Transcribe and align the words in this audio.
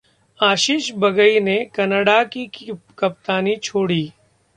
आशीष 0.39 0.89
बगई 0.95 1.39
ने 1.39 1.57
कनाडा 1.75 2.23
की 2.23 2.45
कप्तानी 2.99 3.55
छोड़ी 3.63 4.01